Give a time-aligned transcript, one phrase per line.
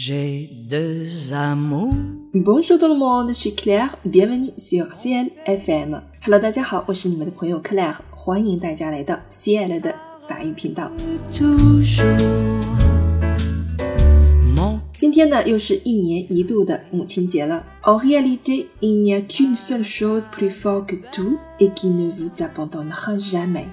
[0.00, 1.92] J'ai deux amours.
[2.32, 6.00] Bonjour tout le monde, je suis Claire, bienvenue sur CL FM.
[6.24, 9.92] Hello，大家好，我是你们的朋友 Claire，欢迎大家来到 CL 的
[10.28, 10.88] 法语频道。
[11.32, 12.14] Toujours.
[14.56, 17.64] Mon 今天呢，又是一年一度的母亲节了。
[17.82, 22.30] En réalité, il n'y a qu'une seule chose plus forte que tout et qui ne vous
[22.40, 23.66] abandonnera jamais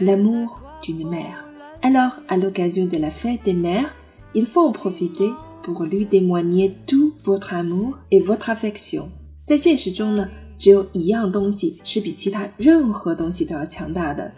[0.00, 1.48] l'amour d'une mère.
[1.82, 3.92] Alors, à l'occasion de la fête des mères,
[4.36, 5.30] il faut en profiter
[5.64, 9.06] pour lui témoigner tout votre amour et votre affection.
[9.40, 10.28] 在现实中呢，
[10.58, 14.30] 只有一样东西是比其他任何东西都要强大的，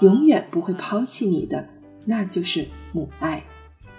[0.00, 1.64] 永远不会抛弃你的，
[2.04, 3.42] 那就是母爱。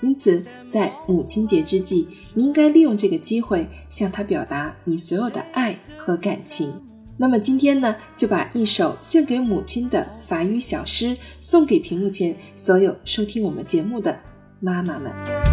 [0.01, 6.73] 因此，在母亲节之际，你应该利用这个机会向她表达你所有的爱和感情。
[7.15, 14.19] 那么今天呢，就把一首献给母亲的法语小诗送给屏幕前所有收听我们节目的
[14.59, 15.52] 妈妈们。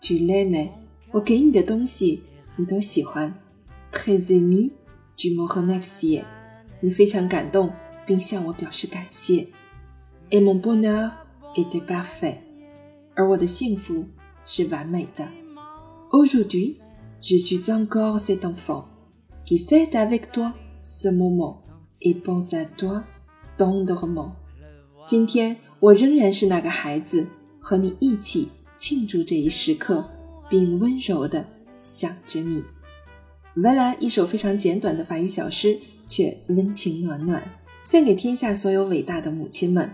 [0.00, 0.70] tu l'aimais，
[1.12, 2.22] 我给你的东西
[2.56, 3.34] 你都喜欢。
[3.92, 4.70] Très ému,
[5.16, 6.24] tu me remerciais，
[6.80, 7.72] 你非常感动，
[8.06, 9.48] 并向我表示感谢。
[10.30, 11.10] Et mon bonheur
[11.56, 12.38] était parfait，
[13.14, 14.06] 而我的幸福
[14.46, 15.26] 是完美的。
[16.10, 16.76] Aujourd'hui,
[17.20, 18.84] je suis encore cet enfant
[19.44, 21.62] qui fête avec toi ce moment
[22.00, 23.04] et pense à toi
[23.58, 24.32] tendrement。
[25.04, 27.26] 今天我仍然是那个孩子，
[27.60, 28.48] 和你一起
[28.80, 30.02] 庆祝这一时刻，
[30.48, 31.44] 并温柔地
[31.82, 32.64] 想着你。
[33.54, 37.42] 原来一首非常简短的法语小诗，却温情暖暖，
[37.82, 39.90] 献给天下所有伟大的母亲们。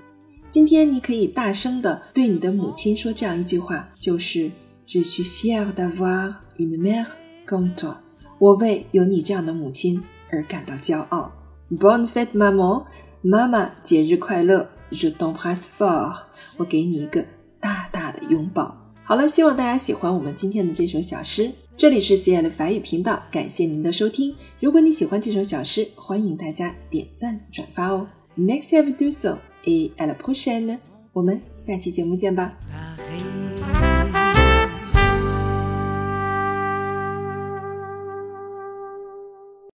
[0.49, 4.49] 今天你可以大声地对你的母亲说这样一句话，就是
[4.87, 7.09] Je suis fier d'avoir une mère
[7.45, 7.97] comme toi。
[8.39, 11.33] 我为有你这样的母亲而感到骄傲。
[11.69, 12.87] Bon fête, maman！
[13.21, 16.17] 妈妈节日快乐！Je t'embrasse fort！
[16.59, 17.25] 我给你一个
[17.67, 18.77] 大大的拥抱。
[19.03, 21.51] 好了，希望大家喜欢我们今天的这首小诗。
[21.77, 24.33] 这里是喜爱的法语频道，感谢您的收听。
[24.61, 28.07] 如果你喜欢这首小诗，欢迎大家点赞转发哦。
[28.37, 30.79] Next have do so, et à la prochaine！
[31.13, 32.57] 我们下期节目见吧。